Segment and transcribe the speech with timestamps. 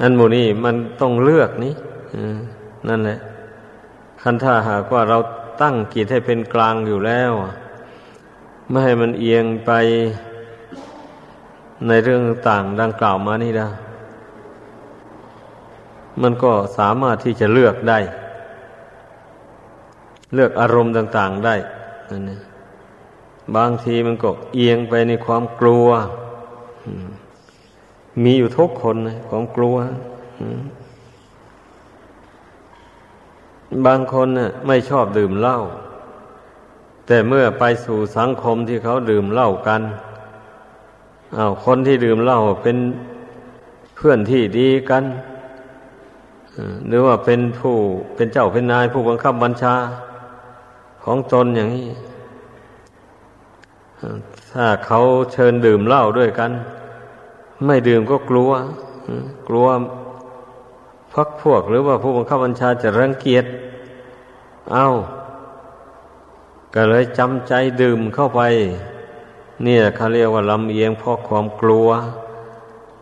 [0.00, 1.74] อันโมนี่มันต้องเลือกนี้
[2.88, 3.18] นั่นแหละ
[4.22, 5.18] คันถ้าหากว่าเรา
[5.62, 7.32] ตั้งกิจให้เป็นกลางอยู่แล้ว
[8.68, 9.70] ไม่ให้มันเอียงไป
[11.86, 13.68] ในเรื่องต่างดังกล่าวมานี่นะ
[16.22, 17.98] มันก็สามารถที่จะเลือกได้
[20.34, 21.56] เลือกอารมณ์ต่าง ๆได้
[22.10, 22.30] นั่น
[23.56, 25.88] บางทีมันก็เอียงไปในความกลัว
[26.86, 26.94] มี
[28.22, 29.76] มีอยู่ทุกคนนะความกลัว
[33.86, 35.58] บางคนน่ะ ไม่ชอบดื่มเหล้า
[37.06, 39.82] แต่เมื่อไปสู่สังคมที่เขาดื่มเหล้ากัน
[41.36, 42.76] อา้าวคนที่ดื่มเหล้าเป็น
[43.96, 45.04] เพื่อนที่ดีกัน
[46.88, 47.76] หรือว่าเป็นผู้
[48.14, 49.74] เป็นเจ้าเป็นนายผู้บังคับบัญชา
[51.04, 51.88] ของตนอย่างนี้
[54.52, 55.00] ถ้าเขา
[55.32, 56.50] เชิญดื่มเหล้าด้วยกัน
[57.66, 58.50] ไม่ดื่มก็กลัว
[59.48, 59.66] กลัว
[61.14, 63.44] พักพวกหรือว่าผู้บังคับบัญชาจะรังเกียจ
[64.72, 64.88] เอา้า
[66.74, 68.40] ก็เลยจำใจดื่มเข้าไป
[69.62, 71.88] เนี่ยเขาเรียกว่าลำเอียงเพราะความกลัว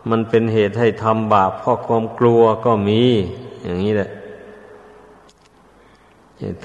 [0.09, 3.03] มันเป็นเหตุให้ทำบาปเพราะความกลัวก็มี
[3.63, 4.09] อย่างนี้แหละ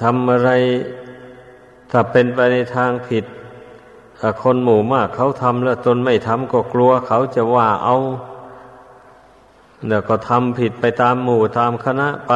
[0.01, 0.51] ทำอะไร
[1.91, 3.25] ถ้าเป็นไปในทางผิด
[4.21, 7.97] ถ้าคนหมู่มากเขาทำแล้วตนไม่ทำก็กลัวเขาจะว่าเอา
[9.89, 12.33] แล้วก็ทำผิดไปตามหมู่ตามคณะไป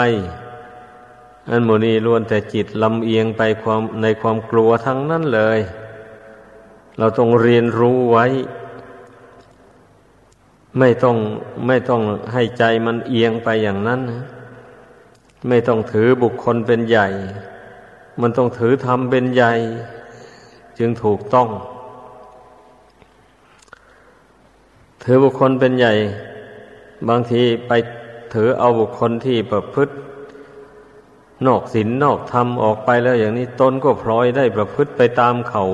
[1.50, 5.58] อันโมนีล้วนแต่จิตลำเอียงไปความในความกลัวทั้งนั้นเลย
[6.98, 8.26] เราต้องเรียนรู้ไว้
[10.78, 11.16] ไม่ต้อง
[11.66, 14.00] ไม่ต้องให้ใจมันเอียงไปอย่างนั้น
[15.48, 17.08] ไม่ต้องถือบุคคลเป็นใหญ่
[18.20, 19.52] มันต้องถือธรรมเป็นใหญ่
[20.80, 21.48] จึงถูกต้อง
[25.02, 25.92] ถือบุคคลเป็นใหญ่
[27.08, 27.72] บางทีไป
[28.34, 29.94] ถือเอาบุคคลที่ประพฤติ
[31.46, 35.64] นอกศีลนนอกธรรมออกไปแล้วอย่างนี้ตนก็พลอยได้ประพฤติไปตามเขา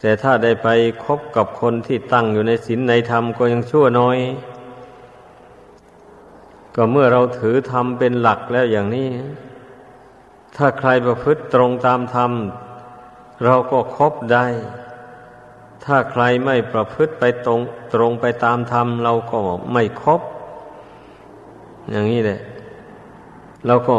[0.00, 0.68] แต่ถ้าได้ไป
[1.04, 4.18] คบกับคนที่ตั้งอยู่ในศีลในธรรมก็ยังชั่วน้อย
[6.74, 9.08] ก็เมื่อเราถือธรรมเป็นหลักแล้วอย่างนี้
[10.56, 12.30] ถ้าใครประพฤติตรงตามธรรม
[13.42, 14.46] เราก็คบได้
[15.84, 17.60] ถ้าใครไม่ประพฤติไปตรง
[17.94, 19.40] ตรงไปตามธรรมเราก็
[19.72, 20.20] ไม่ครบ
[21.90, 22.40] อย่างนี้แหละ
[23.66, 23.98] เราก็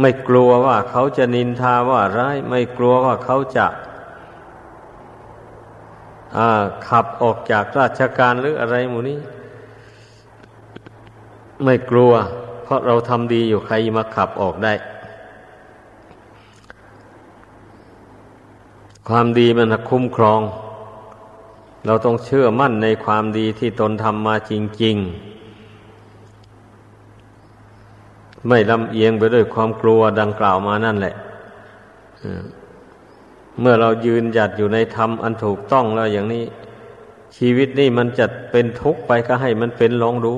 [0.00, 3.66] ไม่กลัวว่าเขาจะนินทาว่าร้าย ไม่กลัวว่าเขาจะ
[6.88, 9.18] ขับออกจากราชการหรืออะไรหมูนี้
[11.64, 12.12] ไม่กลัว
[12.62, 14.72] เพราะเราทำดีอยู่ใครมาขับออกได้
[19.08, 20.40] ความดีมันคุ้มครอง
[21.86, 24.96] เราต้องเชื่อมั่นในความดีที่ตนทำมาจริง
[27.82, 31.14] ๆ ไม่ลำเอียงไปด้วยความกลัวดังกล่าวมานั่นแหละ
[33.60, 36.44] เมื่อเรายืนหยัดอยู่ในธรรมอันถูกต้องแล้วอย่างนี้
[37.36, 40.32] ชีวิตนี่มันจะเป็นทุกข์ไปก็ให้มันเป็นลองดู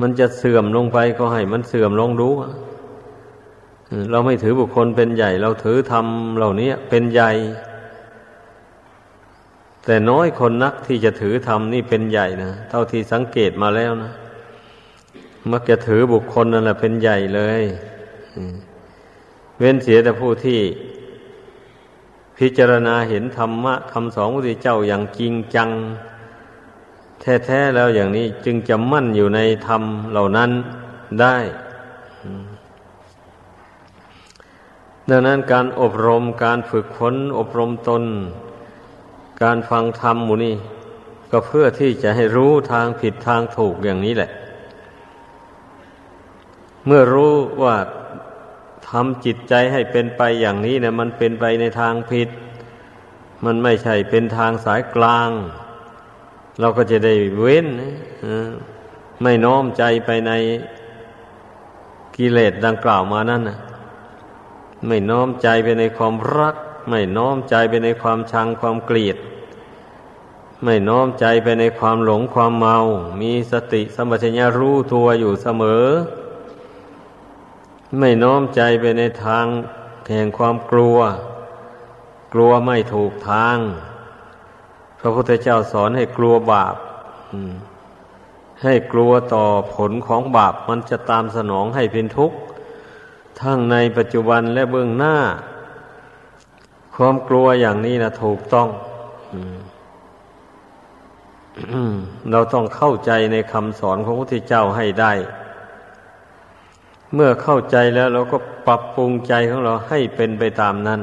[0.00, 2.28] มันจะเสื่อมลงไปก็ให้มันเสื่อมลองดู
[4.10, 6.06] เราไม่ถือบุคคลเป็นใหญ่ เราถือธรรม
[6.36, 7.32] เหล่านี้เป็นใหญ่
[9.84, 14.12] แต่น้อยคนนักที่จะถือธรรมนี่เป็นใหญ่นะเท่าที่สังเกตมาแล้วนะ
[15.50, 17.62] มักจะถือบุคคลนั่นแหละเป็นใหญ่เลย
[19.58, 20.60] เว้นเสียแต่ผู้ที่
[22.38, 25.68] พิจารณาเห็นธรรมะคำสอนพระเจ้าอย่างจริงจัง
[27.20, 30.50] แท้ๆแล้วอย่างนี้จึงจะมั่นอยู่ในธรรมเหล่านั้น
[31.20, 31.36] ได้
[35.10, 38.04] ดังนั้นการอบรมการฝึกฝนอบรมตน
[39.42, 40.54] การฟังธรรมมูนี่
[41.30, 44.30] ก็เพื่อที่จะให้รู้ทางผิดทางถูกอย่างนี้แหละ
[46.86, 47.76] เมื่อรู้ว่า
[48.88, 52.28] ทำจิตใจให้เป็นไปอย่างนี้เนะมันเป็นไปในทางผิด
[53.44, 55.30] มันไม่ใช่เป็นทางสายกลาง
[56.60, 57.66] เราก็จะได้เว้น
[59.22, 60.32] ไม่น้อมใจไปใน
[62.16, 63.58] กิเลสดังกล่าวมานั่นนะ
[64.86, 66.56] ไม่น้อมใจไปในความรัก
[66.88, 69.16] ไม่น้อมใจไปในความชังความเกลียด
[70.64, 72.76] ไม่น้อมใจไปในความหลงความเมา
[73.20, 75.86] มีสติสมัชัญญารู้ตัวอยู่เสมอ
[77.98, 79.46] ไม่น้อมใจไปในทาง
[80.08, 80.98] แห่งความกลัว
[82.32, 83.58] กลัวไม่ถูกทาง
[85.00, 86.76] พระพุทธเจ้าสอนให้กลัวบาป
[88.62, 89.44] ให้กลัวต่อ
[89.74, 92.36] ผลของบาปมันจะตามสนองให้เป็นทุกข์
[93.40, 95.16] ทั้งในปัจจุบันและเบื้องหน้า
[96.94, 98.68] ความกลัวอย่างนี้นะถูกต้อง
[102.30, 105.12] เราต้องเข้าใจในคำสอนของพระพุทธเจ้าให้ได้
[107.14, 111.00] เมื่อเข้าใจแล้วเราก็ปรับปรุงใจของเราให้เป็นไปตามนั้น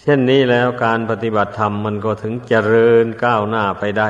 [0.00, 4.08] เช่นนี้แล้วการปฏิบัติธรรมมันก็ถึงเจริญก้าวหน้าไปได้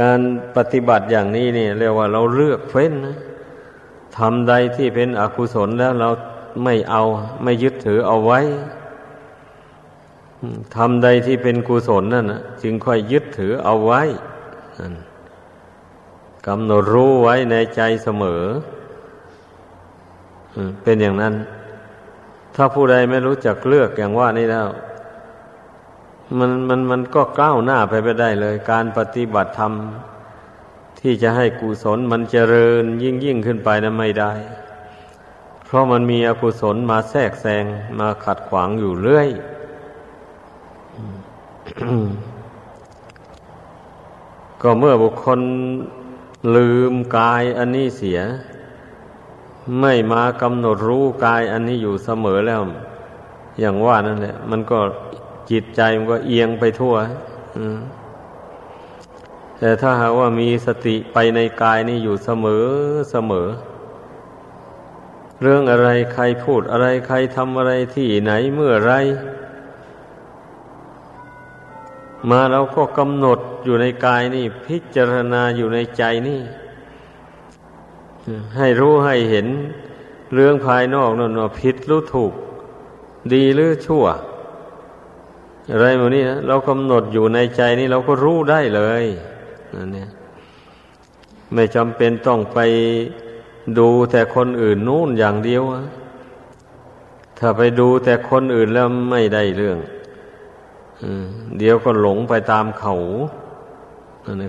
[0.00, 0.20] การ
[0.56, 3.16] ปฏิบัติอย่างนี้เนี่ยเรียกว่าเราเลือกเฟ้นนะ
[4.18, 6.08] ทำใดที่เป็นอกุศลแล้วเรา
[6.64, 7.02] ไม่เอา
[7.42, 8.40] ไม่ยึดถือเอาไว้
[10.76, 14.02] ทำใดที่เป็นกุศลนั่นนะจึงค่อยยึดถือเอาไว้
[16.46, 18.42] กำหนดรู้ไว้ในใจเสมอ
[20.82, 21.34] เป็นอย่างนั้น
[22.54, 24.66] ถ้าผู้ใดไม่รู้จักเลือกอย่างว่านี้แล้ว
[26.38, 29.72] มันมันมันก็ก้าวหน้าไปไม่ได้เลย การปฏิบัติธรรม
[31.02, 34.32] ที่จะให้กุศลมันเจริญยิ่งยิ่งขึ้นไปนะไม่ได้
[35.64, 37.64] เพราะมันมีอกุศลมาแทรกแซง
[37.98, 39.28] มาขัดขวางอยู่เรื่อย
[44.62, 45.40] ก็เมื่อบุคคล
[46.56, 48.20] ลืมกายอันนี้เสีย
[49.80, 52.60] ไม่มากำหนดรู้กายอันนี้อยู่เสมอแล้ว
[53.60, 54.78] อย่างว่านั่นแหละ มันก็
[55.50, 56.94] จิตใจมันก็เอียงไปทั่ว
[59.64, 62.66] แต่ถ้าหากว่ามีสติไปในกายนี้อยู่เสมอ
[63.10, 63.48] เสมอ
[65.42, 68.92] เรื่องอะไรใครพูดอะไรใครทำอะไรที่ไหนเมื่อไร
[72.30, 76.40] มาเราก็กำหนดอยู่ในกายนี่ พิจารณาอยู่ในใจนี่
[78.56, 79.46] ให้รู้ให้เห็น
[80.34, 82.32] เรื่องภายนอกนั่นว่าผิดหรือถูก
[83.32, 84.04] ดีหรือชั่ว
[85.70, 89.06] อะไรแบบนี้นะเรากำหนดอยู่ในใจนี่เราก็รู้ได้เลย
[89.74, 90.08] นั่นเนี่ย
[91.54, 92.58] ไม่จำเป็นต้องไป
[93.78, 95.62] ดูแต่คนอื่นนู่นอย่างเดียว
[97.38, 99.78] ถ้าไปดูแต่คนอื่นแล้วไม่ได้เรื่อง
[101.58, 102.94] เดี๋ยวก็หลงไปตามเขา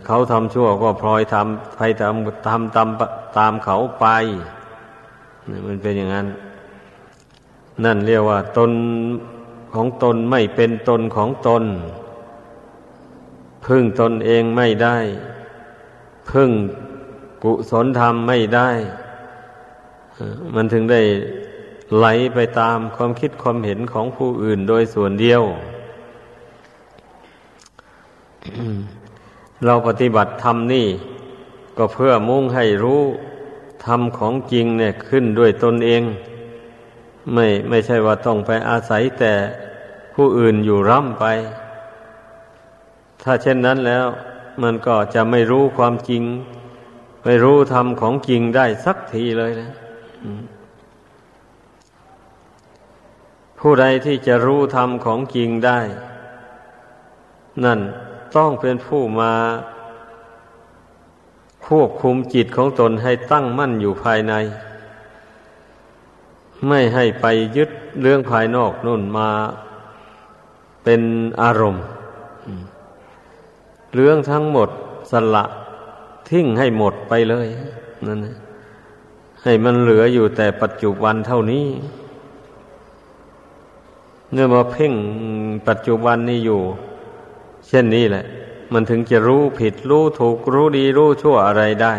[0.08, 2.90] เขาทำชั่วก็พลอยทำไปทำทำตาม
[3.38, 4.06] ตามเขาไป
[5.68, 6.28] มันเป็นอย่างนั้น
[7.84, 8.72] นั่นเรียกว่า ตน
[9.74, 11.64] ของตนไม่เป็นตนของตน
[13.66, 14.98] พึ่งตนเองไม่ได้
[16.32, 16.50] พึ่ง
[17.44, 18.70] กุศลธรรมไม่ได้
[20.54, 21.02] มันถึงได้
[21.98, 25.42] ไหลไปตามความคิดความเห็นของผู้อื่นโดยส่วนเดียว
[29.66, 30.88] เราปฏิบัติธรรมนี่
[31.78, 33.02] ก็เพื่อมุ่งให้รู้
[33.86, 36.04] ธรรมของจริงเนี่ยขึ้นด้วยตนเอง
[37.34, 39.34] ไม่ไม่ใช่ว่าต้องไปอาศัยแต่
[40.16, 41.26] ผู้อื่นอยู่ร่ำไป
[43.24, 44.08] ถ้าเช่นนั้นแล้ว
[44.64, 46.24] มันก็จะไม่รู้ความจริง
[47.26, 49.72] ไม่รู้ธรรมของจริงได้สักทีเลยนะ
[53.60, 55.80] ผู้ใดที่จะรู้ธรรมของจริงได้
[57.64, 57.80] นั่น
[58.36, 59.34] ต้องเป็นผู้มา
[61.68, 64.34] ควบคุมจิตของตนให้ตั้งมั่นอยู่ภายใน
[66.68, 67.26] ไม่ให้ไป
[67.58, 67.70] ยึด
[68.02, 69.30] เรื่องภายนอกนู่นมา
[70.84, 71.02] เป็น
[71.42, 71.84] อารมณ์
[73.96, 74.70] เรื่องทั้งหมด
[75.12, 75.46] สละ
[76.30, 77.48] ทิ้งให้หมดไปเลย
[78.08, 78.20] นั่น
[79.44, 81.68] ให้มันเหลืออยู่แต่ปัจจุบันเท่านี้
[84.32, 84.94] เมื่อมาเพ่ง
[85.68, 86.62] ปัจจุบันนี้อยู่
[87.68, 88.26] เช่นนี้แหละ
[88.74, 91.94] มันถึงจะรู้ผิดรู้ถูกรู้ดีรู้ชั่วอะไรได้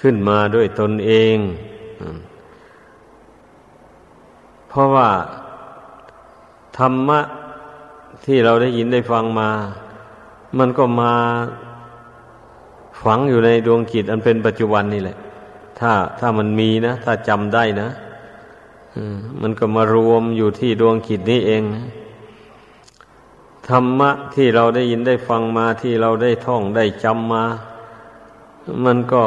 [0.00, 1.36] ขึ้นมาด้วยตนเอง
[4.68, 5.10] เพราะว่า
[6.78, 7.20] ธรรมะ
[8.24, 9.50] ที่เราได้ยินได้ฟังมา
[10.58, 11.14] มันก็มา
[13.02, 15.16] ฝังอยู่ในดวงจิตอันเป็นปัจจุบันนี่แหละ
[15.78, 17.88] ถ้าถ้ามันมีนะ ถ้าจำได้นะ
[19.40, 21.86] มันก็มารวมอยู่ที่ดวงจิตนี้เองนะ
[23.68, 27.44] ธรรมะที่เราได้ยินได้ฟังมาที่เราได้ท่องได้จำมา
[28.84, 29.24] มันก็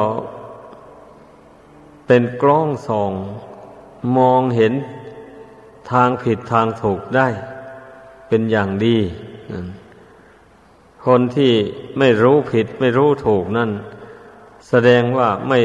[2.07, 3.11] เป็นกล้องส่อง
[4.17, 4.73] มองเห็น
[5.91, 7.27] ทางผิดทางถูกได้
[8.27, 8.97] เป็นอย่างดี
[11.05, 11.53] คนที่
[11.99, 13.69] ไม่รู้ผิดไม่รู้ถูกนั่น
[14.69, 15.59] แสดงว่าไม่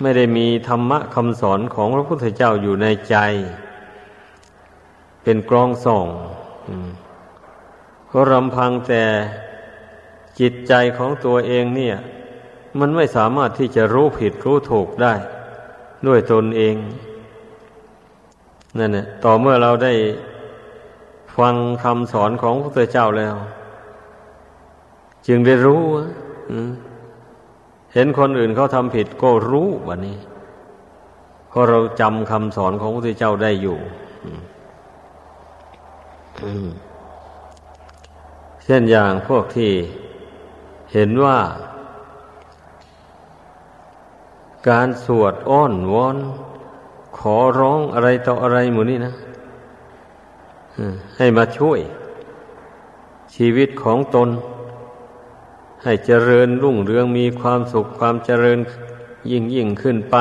[0.00, 3.16] ไม่ได้มีธรรมะคำสอนของพระพุทธเจ้าอยู่ในใจ
[5.22, 6.06] เป็นกล้องส่อง
[8.10, 9.02] ก็รำพังแต่
[10.40, 11.96] จิตใจของตัวเองเนี่ย
[12.78, 15.14] มันไม่สามารถที่จะรู้ผิดรู้ถูกได้
[16.06, 16.76] ด้วยตนเอง
[18.78, 19.92] นั่นแหละต่อเมื่อเราได้
[21.38, 23.36] ฟังคำสอนของพระพุทธเจ้าแล้ว
[25.26, 25.82] จึงได้รู้
[27.92, 30.18] เห็นคนอื่นเขาทำผิดก็รู้วันนี้
[31.48, 33.78] เพราะเราจำคำสอนของพระพุทธเจ้าได้อยู่
[38.64, 39.70] เช่นอย่างพวกที่
[40.92, 41.38] เห็นว่า
[44.68, 46.16] การสวดอ้อนวอน
[47.18, 49.14] ขอร้องอะไรต่ออะไรหมูนี่นะ
[51.16, 51.80] ให้มาช่วย
[53.34, 54.28] ชีวิตของตน
[55.82, 58.58] ให้เจริญรุ่งเรืองมีความสุขความเจริญ
[59.30, 60.16] ยิ่งยิ่งขึ้นไป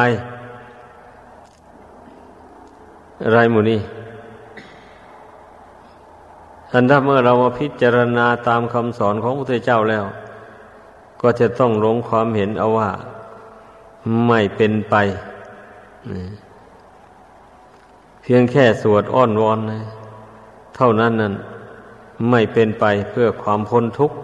[3.24, 3.82] อะไรหมูนี่
[6.72, 10.06] อันถ้าเมื่อเรามาพิจารณาตามคำสอนของพระพุทธเจ้าแล้ว
[11.22, 12.90] ก็จะต้องลงความเห็นเอาว่า
[14.28, 14.96] ไม่เป็นไป
[18.22, 19.60] เพียงแค่สวดอ้อนวอน
[20.76, 21.34] เท่านั้นนั้น
[22.30, 24.18] ไม่เป็นไปเพื่อความพ้นทุกข์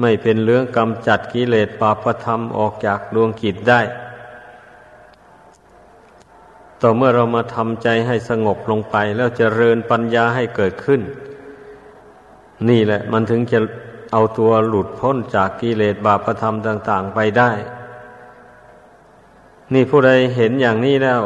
[0.00, 3.80] ไม่เป็นเรื่องกำจัดกิเลสปาปธรรมออกจากดวงกิจได้
[6.80, 11.00] ต่อเมื่อเรามาทำใจให้สงบลงไป แล้วจเจริญปัญญาให้เกิดขึ้น
[12.68, 13.58] นี่แหละมันถึงจะ
[14.12, 17.50] เอาตัวหลุดพ้นจากกิเลสบาปธรรมต่าง ๆ ไปได้
[19.72, 21.20] นี่ผู้ใดเห็นอย่างนี้แล้ว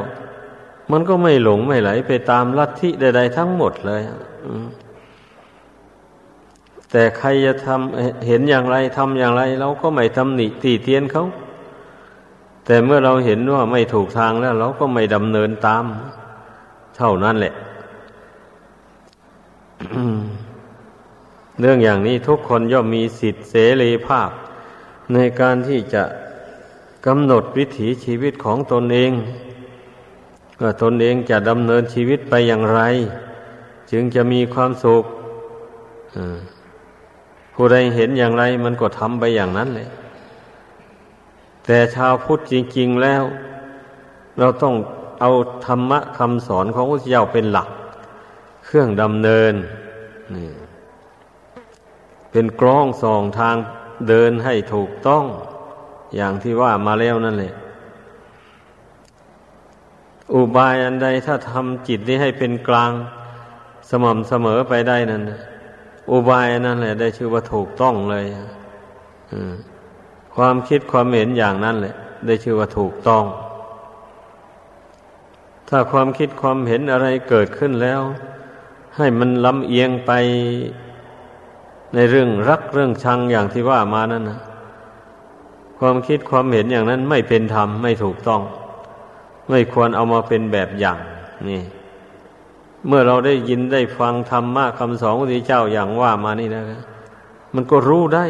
[0.91, 4.03] มันก็ไม่หลงไม่ไหลไปตามลัทธิใดๆทั้งหมดเลย
[6.91, 11.25] แต่ใครจะทำเห็นอย่างไรทำอย่างไรเราก็ไม่ทำหนิตีเตียนเขา
[12.67, 15.85] แต่เมื่อเราเห็นว่าไม่ถูกทางแล้ว เราก็ไม่ดำเนินตาม
[16.97, 17.55] เท่านั้นแหละ
[21.61, 24.31] เรื่องอย่างนี้ทุกคนย่อมมีสิทธิเสรีภาพ
[25.13, 26.03] ในการที่จะ
[27.07, 29.13] กำหนดวิถีชีวิตของตนเอง
[30.83, 32.81] ตนเองจะดำเนินชีวิตไปอย่างไร
[33.91, 35.05] จึงจะมีความสุข
[37.55, 39.89] ผู้ใดเห็นอย่างไรมันก็ทำไปอย่างนั้นเลย
[41.65, 43.23] แต่ชาวพุทธจริง ๆแล้ว
[44.39, 44.75] เราต้อง
[45.21, 45.31] เอา
[45.67, 47.69] ธรรมะคำสอนของพระเจ้าเป็นหลัก
[48.65, 49.55] เครื่องดำเนิน
[50.35, 50.49] นี่
[52.31, 53.57] เป็นกล้องส่องทาง
[54.09, 55.25] เดินให้ถูกต้อง
[56.17, 57.53] อย่างที่ว่ามาแล้วนั่นแหละ
[60.33, 62.93] อุบายอันใดถ้าทำจิตนี้ให้เป็นกลาง
[63.91, 65.23] สม่ำเสมอไปได้นั่น
[66.11, 68.25] อุบายนั่นแหละ ได้ชื่อว่าถูกต้องเลย
[70.37, 71.95] ความคิดความเห็นอย่างนั้นแหละ
[72.27, 73.25] ได้ชื่อว่าถูกต้อง
[75.69, 78.01] ถ้าความคิดความเห็นอะไรเกิดขึ้นแล้ว
[78.97, 80.13] ให้มันลำเอียงไป
[81.95, 84.41] ในเรื่องรักเรื่องชังอย่างที่ว่ามานั่นนะ
[85.79, 88.41] ความคิดความเห็นอย่างนั้นไม่เป็นธรรมไม่ถูกต้อง
[89.49, 90.99] ไม่ควรเอามาเป็นแบบอย่าง
[91.51, 91.63] นี่
[92.87, 96.63] เมื่อเราได้ยินได้ฟังธรรมะคำสอนของพระเจ้าอย่างว่ามานี่นะ
[97.55, 98.25] มันก็รู้ได้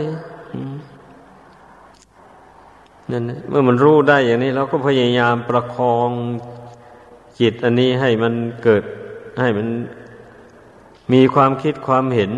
[3.10, 6.10] นั่นเมื่อมันรู้ได้อย่างนี้ เราก็พยายามประคอง
[7.40, 8.82] จิตอันนี้ให้มันเกิด
[9.40, 9.66] ให้มัน
[11.12, 12.30] มีความคิดความเห็น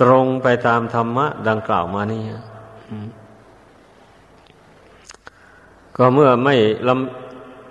[0.00, 2.22] ตรงไปตามธรรมะ ดังกล่าวมานี่
[5.96, 6.54] ก็เมื่อไม่
[6.88, 7.21] ลำ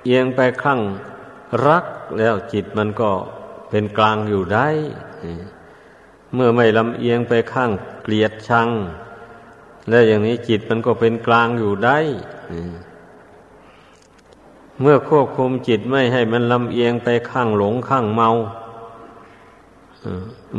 [0.05, 0.79] เอียงไปข้าง
[1.65, 1.85] รัก
[2.17, 3.11] แล้วจิตมันก็
[3.69, 4.67] เป็นกลางอยู่ได้
[6.33, 7.71] เมื่อไม่ลำเอียงไปข้าง
[8.03, 8.69] เกลียดชัง
[9.89, 11.97] แล้วอย่างนี้จิตมันก็เป็นกลางอยู่ได้
[14.81, 18.29] เมื่อควบคุมจิตไม่ให้มันลำเอียงไปข้างหลงข้างเมา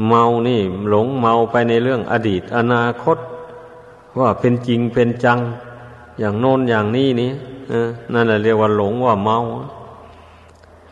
[0.08, 3.18] เมานี่หลงเมาไปในเรื่องอดีตอนาคต
[4.18, 5.38] ว่าเป็นจริงเป็นจัง
[6.18, 7.30] อย่างโน้นอย่างนี้นี่
[8.12, 9.38] นั่นแหละเรียกว่าหลงว่าเมา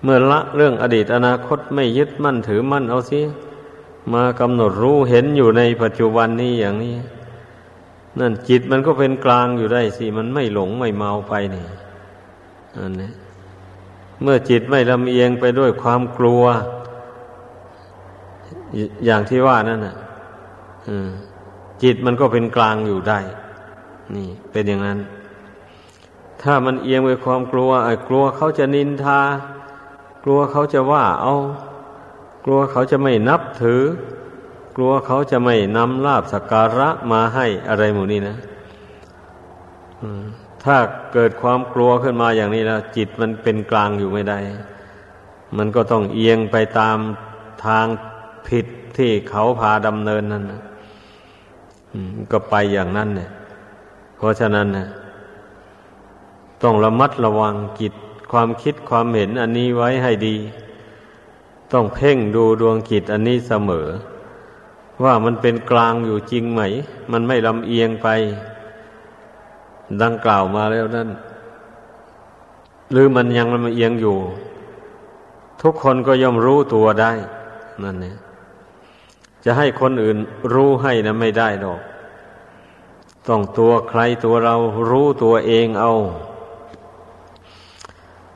[0.03, 3.21] เมื่อละเรื่องอดีตอนาคตไม่ยึดมั่นถือมั่นเอาสิ
[4.13, 6.97] มากำหนดรู้เห็นอยู่ในปัจจุบันนี้อย่างนี้
[8.21, 11.65] นั่นจิตมันก็เป็นกลางอยู่ได้สิ มันไม่หลงไม่เมาไปนี่
[12.79, 13.11] อันนี้
[14.23, 16.43] เมื่อจิตไม่ลำเอียงไปด้วยความกลัว
[19.05, 19.97] อย่างที่ว่านั่นน่ะ
[21.83, 23.19] จิตมันก็เป็นกลางอยู่ได้
[24.15, 24.99] นี่เป็นอย่างนั้น
[26.43, 27.71] ถ้ามันเอียงไปความกลัว
[28.09, 29.21] กลัวเขาจะนินทา
[30.25, 31.35] กลัวเขาจะว่าเอา
[32.45, 33.83] กลัวเขาจะไม่นับถือ
[34.77, 38.37] กลัวเขาจะไม่นำลาบสักการะมาให้อะไรหมู่นี้นะ
[40.65, 40.77] ถ้า
[41.13, 44.39] เกิดความกลัวขึ้นมาอย่างนี้แล้วจิตมันเป็นกลางอยู่ไม่ได้
[45.57, 46.99] มันก็ต้องเอียงไปตาม
[47.67, 47.87] ทาง
[48.49, 48.67] ผิด
[48.97, 50.63] ที่เขาพาดำเนินนั่นนะ
[52.33, 53.31] ก็ไปอย่างนั้นเนี่ย
[54.17, 54.87] เพราะฉะนั้นนะ
[56.63, 57.93] ต้องระมัดระวังจิต
[58.33, 60.37] ความคิดความเห็นอันนี้ไว้ให้ดี
[61.73, 63.87] ต้องเพ่งดูดวงจิตอันนี้เสมอ
[65.05, 66.61] ว่ามันเป็นกลางอยู่จริงไหม
[67.13, 68.09] มันไม่ลำเอียงไป
[70.03, 71.09] ดังกล่าวมาแล้วนั่น
[72.93, 74.17] หรือมันยังลำเอียงอยู่
[75.63, 77.13] ทุกคนก็ย่อมรู้ตัวได้
[77.83, 78.17] นั่นเนี่ย
[79.45, 80.19] จะให้คนอื่น
[80.55, 81.81] รู้ให้นะไม่ได้หรอก
[83.29, 84.55] ต้องตัวใครตัวเรา
[84.91, 85.93] รู้ตัวเองเอา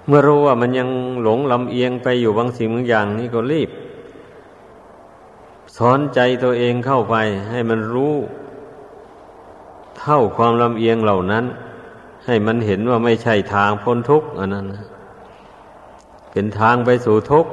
[0.06, 0.88] เมื่อรู้ว่ามันยัง
[1.22, 3.70] หลงลำเอียงไปอยู่บางสิ่งบางอย่างนี่ก็รีบ
[5.76, 7.14] สอนใจตัวเองเข้าไป
[7.50, 8.14] ให้มันรู้
[9.98, 11.44] เท่าความลำเอียงเหล่านั้น
[12.26, 14.66] ให้มันเห็นว่าไม่ใช่ทางพ้นทุกข์อันนั้น
[16.30, 17.50] เป็นทางไปสู่ทุกข์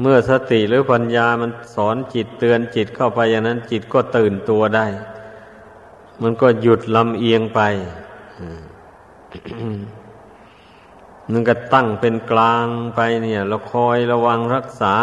[0.00, 4.86] เมื่อสติหรือปัญญามันสอนจิตเตือนจิตเข้าไปอย่างนั้น จิตก็ตื่นตัวได้
[6.22, 7.60] มันก็หยุดลำเอียงไป
[11.32, 14.96] มันก็ตั้งเป็นกลางไปเนี่ยเราคอยระวังรักษา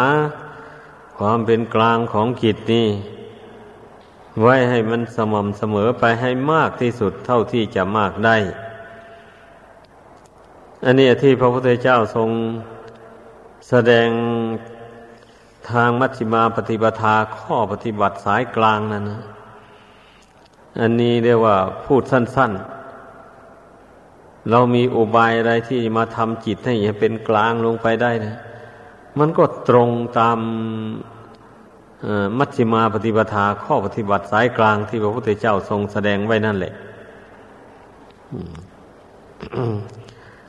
[1.18, 2.88] ความเป็นกลางของจิตนี่
[4.40, 8.36] ไว้ให้มันสม่ำเสมอไปให้มากที่สุดเท่าที่จะมากได้
[10.84, 12.28] อันนี้ที่พระพุทธเจ้าทรง
[13.68, 14.08] แสดง
[15.70, 19.20] ทางมัชฌิมาปฏิปทาข้อปฏิบัติสายกลางนั่นนะ
[20.80, 22.81] อันนี้เรียกว่าพูดสั้น ๆ
[24.50, 28.34] เรามีอุบายอะไรที่มาทำจิตให้เป็นกลางลงไปได้นะ
[29.18, 30.38] มันก็ตรงตาม
[32.38, 36.74] มัชฌิมาปฏิปทาข้อปฏิบัติสายกลางที่พระพุทธเจ้าทรงแสดงไว้นั่นแหละ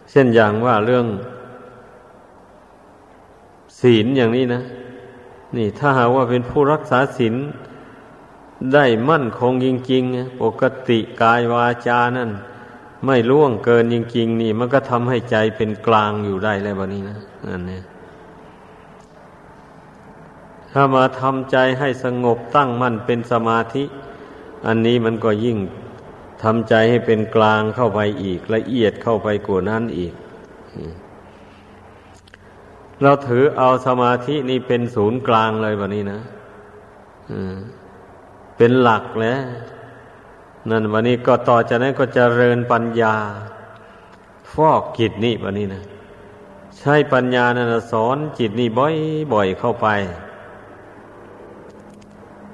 [0.10, 1.06] เช่นอย่างว่าเรื่อง
[3.80, 4.62] ศีลอย่างนี้นะ
[5.58, 7.36] นี่ถ้าหากว่าเป็นผู้รักษาศีล
[8.74, 12.30] ได้มั่นคงจริงๆปกติกายวาจานั่น
[13.06, 17.18] ไม่ล่วงเกินจริง ๆ นี่ มันก็ทำให้ใจเป็นกลางอยู่ได้แล้ววันนี้นะ
[17.50, 17.84] นั่นเนี่ย
[20.72, 23.84] ถ้ามาทำใจให้สงบตั้งมั่นเป็นสมาธิ
[24.68, 25.58] อันนี้มันก็ยิ่ง
[26.44, 30.14] ทำใจให้เป็นกลางเข้าไปอีก ละเอียดเข้าไปกว่านั้นอีก
[33.02, 36.20] เราถือเอาสมาธินี่เป็นศูนย์กลางเลยวันนี้นะ
[38.58, 39.40] เป็นหลักแล้ว
[40.70, 43.16] นั่นวันนี้ก็ต่อจากนั้นก็จเจริญปัญญา
[44.54, 45.84] ฟอกจิตนี่วันนี้นะ
[46.78, 49.88] ใช้ปัญญานะสอนจิตนี่บ่อยๆเข้าไป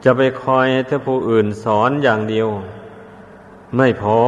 [0.03, 2.47] จะไปคอยให้ผู้อื่นสอนอย่างเดียว
[3.77, 4.19] ไม่พอ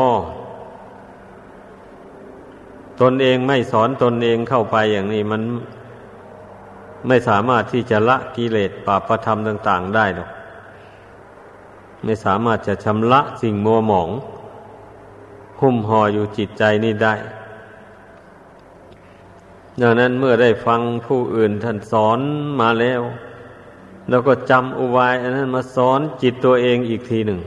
[3.01, 5.41] ตนเองไม่สอนตนเองเข้าไปอย่างนี้มัน
[7.07, 10.29] ไม่สามารถที่จะละกิเลสปาประธรรมต่าง ๆ ได้หรอก
[12.03, 14.09] ไม่สามารถจะชำระสิ่งมัวหมอง
[15.61, 17.15] หุ้มห่ออยู่จิตใจนี่ได้
[19.81, 22.19] ดังนั้นเมื่อได้ฟังผู้อื่นท่านสอน
[22.59, 23.01] มาแล้ว
[24.09, 27.39] แล้วก็จำอุบายอันนั้นมาสอนจิตตัวเองอีกทีหนึ่ง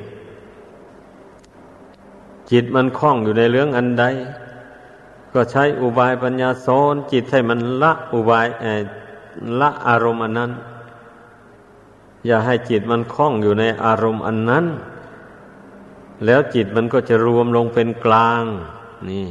[2.51, 4.05] จิตมันคล้องอยู่ในเรื่องอันใด
[5.33, 8.47] ก็ใช้อุบายปัญญาสอนจิตให้มันละอุบาย
[9.61, 10.51] ละอารมณ์อันนั้น
[12.27, 14.65] อย่าให้จิตมันคล้องอยู่ในอารมณ์อันนั้น
[16.27, 18.43] แล้วจิตมันก็จะรวมลงเป็นกลาง
[19.11, 19.29] นี่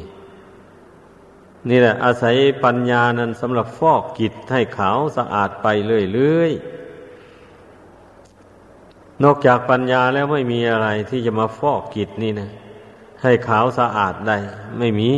[1.70, 5.68] นี่แหละ อาศัยปัญญานั้นสำหรับฟอกจิตให้ขาวสะอาดไป
[6.14, 6.74] เรื่อยๆ
[9.24, 12.50] นอกจากปัญญาแล้วไม่มีอะไรที่จะมาฟอกจิตนี่นะ
[13.22, 14.38] ให้ขาวสะอาดได้
[14.80, 15.12] ไม่มี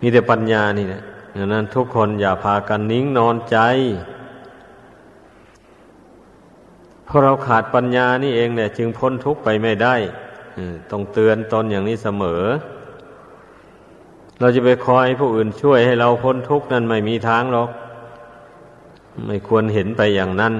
[0.00, 1.02] มีแต่ปัญญานี่แหละ
[1.36, 3.58] ดังนั้นทุกคนอย่าพากันนิ่งนอนใจ
[7.10, 9.94] เพราะเราขาดปัญญานี่เองเนี่ย จึงพ้นทุกข์ไปไม่ได้
[10.90, 12.42] ต้องเตือนตนอย่างนี้เสมอ
[14.40, 17.70] เราจะไปคอยผู้อื่นช่วยให้เราพ้นทุกข์นั้นไม่มีทางหรอก
[19.26, 20.54] ไม่ควรเห็นไปอย่างนั้น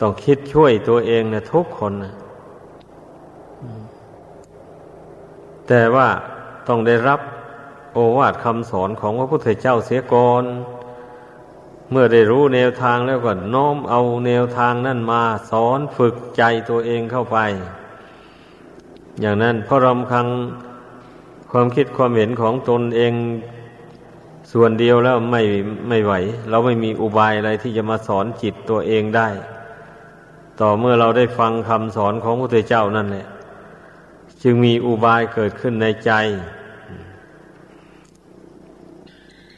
[0.00, 2.14] ต้องคิดช่วยตัวเองนะทุกคนนะ
[5.68, 6.08] แต่ว่า
[6.68, 7.20] ต้องได้รับ
[7.92, 10.44] โอวาทคำสอนของพระพุทธเจ้าเสียก่อน
[11.96, 17.38] เมื่อได้รู้แนวทางแล้วก็น้อมเอาแนวทางนั่นมาสอนฝึกใจตัวเองเข้าไป
[19.20, 20.26] อย่างนั้นเพราะรำคัง
[21.50, 23.12] ความคิดความเห็นของตนเอง
[24.52, 25.42] ส่วนเดียวแล้วไม่
[25.88, 26.12] ไม่ไหว
[26.50, 29.28] เราไม่มีอุบายอะไรที่จะมาสอนจิตตัวเองได้
[30.60, 33.26] ต่อเมื่อเราได้ฟังคำสอนของพระพุทธเจ้านั่นแหละ
[34.42, 36.12] จึงมีอุบายเกิดขึ้นในใจ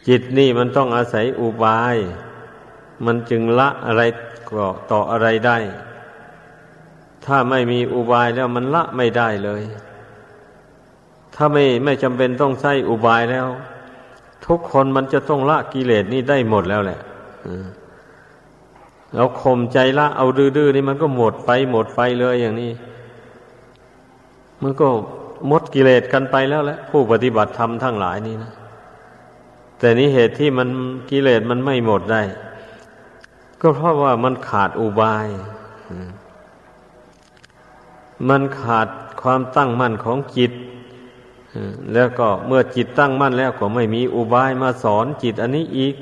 [0.08, 1.96] จิตนี่มันต้องอาศัยอุบาย
[3.04, 4.02] มันจึงละอะไร
[4.50, 5.58] ก็ต่ออะไรได้
[7.26, 9.62] ถ้าไม่มีอุบายแล้วมันละไม่ได้เลย
[11.34, 13.46] ถ้าไม่ไม่จำเป็นต้องใช้อุบายแล้ว
[14.46, 17.00] ทุกคนมันจะต้องละกิเลสนี่ได้หมดแล้วแหละ
[19.14, 22.72] เราข่มใจละเอาดื้อๆนี่มันก็หมดไปหมดไปเลยอย่างนี้
[24.62, 24.86] มันก็
[25.46, 28.52] หมดกิเลสกันไปแล้วแหละผู้ปฏิบัติธรรมทั้งหลายนี่นะ
[29.78, 30.68] แต่นี้เหตุที่มัน
[31.10, 32.22] กิเลสมันไม่หมดได้
[33.60, 35.26] ก็เพราะว่ามันขาดอุบาย
[38.28, 38.88] มันขาด
[39.22, 40.52] ความตั้งมั่นของจิต
[41.94, 45.94] แล้วก็เมื่อจิตตั้งมั่นแล้วก็ไม่มีอุบายมาสอนจิตอันนี้อีก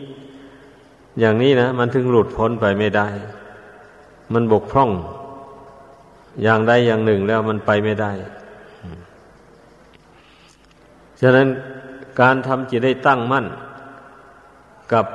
[1.20, 3.08] อย่างนี้นะ มันถึงหลุดพ้นไปไม่ได้
[4.32, 4.90] มันบกพร่อง
[6.42, 8.12] อย่างใดอย่างหนึ่งแล้วมันไปไม่ได้
[11.20, 11.48] ฉะนั้น
[12.20, 13.46] การทำจิตได้ตั้งมั่น
[14.92, 15.06] กับ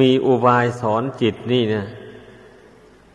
[0.00, 1.86] มีอุบายสอนจิตนี่เนี่ย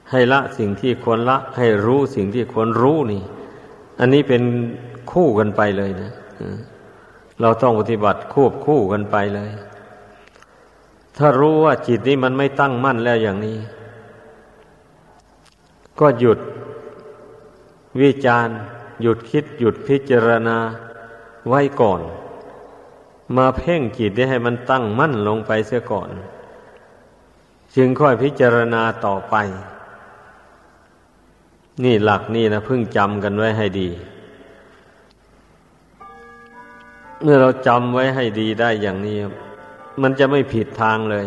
[0.10, 3.23] ให้ละสิ่งที่ควรละ ให้รู้สิ่งที่ควรรู้นี่
[3.99, 4.43] อันนี้เป็น
[5.12, 6.12] คู่กันไปเลยนะ
[7.41, 9.49] เราต้องปฏิบัติควบคู่กันไปเลย
[11.17, 13.57] ถ้ารู้ว่าจิตนี้มันไม่ตั้งมั่นแล้วอย่างนี้
[15.99, 16.39] ก็หยุด
[18.01, 18.47] วิจาร
[19.01, 20.57] หยุดคิดหยุดพิจารณา
[21.47, 22.01] ไว้ก่อน
[23.38, 26.10] มาเพ่งจิตได้ให้มันตั้งมั่นลงไปเสียก่อน
[27.75, 29.36] จึงค่อยพิจารณาต่อไป
[31.84, 33.89] นี่หลักนี่นะพึ่งจำกันไว้ให้ดี
[37.21, 39.17] เมื่อเราจำไว้ให้ดีได้อย่างนี้
[40.01, 41.25] มันจะไม่ผิดทางเลย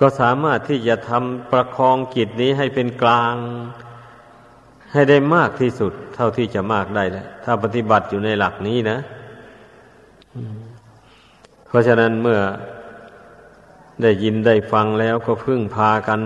[0.00, 3.34] ก็สามารถที่จะทำประคองจิตนี้ให้เป็นกลาง
[4.92, 8.98] ให้ได้มากที่สุด เท่าที่จะมากได้แหละถ้าปฏิบัติอยู่ในหลักนี้นะ
[11.68, 12.40] เพราะฉะนั้นเมื่อ
[14.02, 16.20] ได้ยินได้ฟังแล้วก็พึ่งพากัน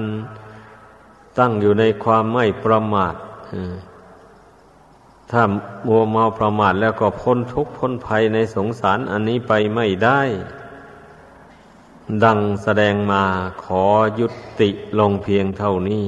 [1.39, 3.15] ตั้งอยู่ในความไม่ประมาท
[5.31, 5.43] ถ้า
[5.87, 10.21] มัวเมาประมาทแล้วก็พ้นทุกข์พ้นภัยในสงสารอันนี้ไปไม่ได้
[12.25, 13.23] ดังแสดงมา
[13.65, 13.85] ขอ
[14.19, 14.27] ยุ
[14.61, 16.07] ติลงเพียงเท่านี้